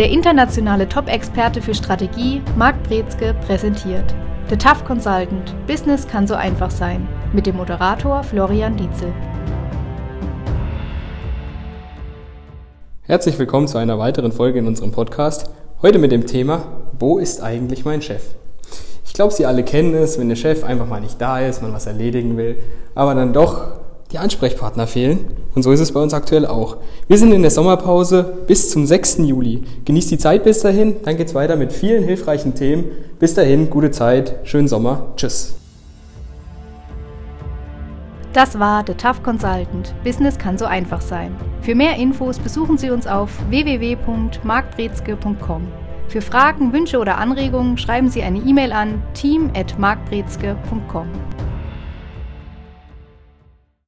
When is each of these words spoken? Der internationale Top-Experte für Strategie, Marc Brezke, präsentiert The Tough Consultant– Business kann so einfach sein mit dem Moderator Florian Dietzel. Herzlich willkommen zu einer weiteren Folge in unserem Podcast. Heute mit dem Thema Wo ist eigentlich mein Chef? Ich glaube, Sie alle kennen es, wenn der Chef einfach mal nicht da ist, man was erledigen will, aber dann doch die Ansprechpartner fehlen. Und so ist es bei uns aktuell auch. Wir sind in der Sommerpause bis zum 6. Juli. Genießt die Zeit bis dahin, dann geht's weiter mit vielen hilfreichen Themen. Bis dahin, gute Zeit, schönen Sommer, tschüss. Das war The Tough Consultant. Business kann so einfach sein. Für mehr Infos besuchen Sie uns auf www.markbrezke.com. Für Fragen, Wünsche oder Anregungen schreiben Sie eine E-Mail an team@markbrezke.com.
Der 0.00 0.08
internationale 0.08 0.88
Top-Experte 0.88 1.60
für 1.60 1.74
Strategie, 1.74 2.40
Marc 2.56 2.82
Brezke, 2.84 3.34
präsentiert 3.46 4.14
The 4.48 4.56
Tough 4.56 4.82
Consultant– 4.82 5.54
Business 5.66 6.08
kann 6.08 6.26
so 6.26 6.32
einfach 6.32 6.70
sein 6.70 7.06
mit 7.34 7.44
dem 7.44 7.58
Moderator 7.58 8.22
Florian 8.22 8.78
Dietzel. 8.78 9.12
Herzlich 13.02 13.38
willkommen 13.38 13.68
zu 13.68 13.76
einer 13.76 13.98
weiteren 13.98 14.32
Folge 14.32 14.60
in 14.60 14.66
unserem 14.66 14.90
Podcast. 14.90 15.50
Heute 15.82 15.98
mit 15.98 16.12
dem 16.12 16.26
Thema 16.26 16.62
Wo 16.98 17.18
ist 17.18 17.42
eigentlich 17.42 17.84
mein 17.84 18.00
Chef? 18.00 18.22
Ich 19.04 19.12
glaube, 19.12 19.34
Sie 19.34 19.44
alle 19.44 19.64
kennen 19.64 19.92
es, 19.92 20.18
wenn 20.18 20.30
der 20.30 20.36
Chef 20.36 20.64
einfach 20.64 20.86
mal 20.86 21.02
nicht 21.02 21.20
da 21.20 21.40
ist, 21.40 21.60
man 21.60 21.74
was 21.74 21.84
erledigen 21.84 22.38
will, 22.38 22.56
aber 22.94 23.14
dann 23.14 23.34
doch 23.34 23.72
die 24.12 24.18
Ansprechpartner 24.18 24.86
fehlen. 24.86 25.26
Und 25.54 25.62
so 25.62 25.72
ist 25.72 25.80
es 25.80 25.92
bei 25.92 26.00
uns 26.00 26.14
aktuell 26.14 26.46
auch. 26.46 26.76
Wir 27.08 27.18
sind 27.18 27.32
in 27.32 27.42
der 27.42 27.50
Sommerpause 27.50 28.38
bis 28.46 28.70
zum 28.70 28.86
6. 28.86 29.18
Juli. 29.18 29.64
Genießt 29.84 30.10
die 30.10 30.18
Zeit 30.18 30.44
bis 30.44 30.60
dahin, 30.60 30.96
dann 31.04 31.16
geht's 31.16 31.34
weiter 31.34 31.56
mit 31.56 31.72
vielen 31.72 32.04
hilfreichen 32.04 32.54
Themen. 32.54 32.84
Bis 33.18 33.34
dahin, 33.34 33.70
gute 33.70 33.90
Zeit, 33.90 34.36
schönen 34.44 34.68
Sommer, 34.68 35.08
tschüss. 35.16 35.54
Das 38.32 38.60
war 38.60 38.84
The 38.86 38.94
Tough 38.94 39.24
Consultant. 39.24 39.92
Business 40.04 40.38
kann 40.38 40.56
so 40.56 40.64
einfach 40.64 41.00
sein. 41.00 41.34
Für 41.62 41.74
mehr 41.74 41.96
Infos 41.96 42.38
besuchen 42.38 42.78
Sie 42.78 42.90
uns 42.90 43.08
auf 43.08 43.30
www.markbrezke.com. 43.48 45.66
Für 46.06 46.20
Fragen, 46.20 46.72
Wünsche 46.72 46.98
oder 46.98 47.18
Anregungen 47.18 47.76
schreiben 47.76 48.08
Sie 48.08 48.22
eine 48.22 48.38
E-Mail 48.38 48.70
an 48.72 49.02
team@markbrezke.com. 49.14 51.08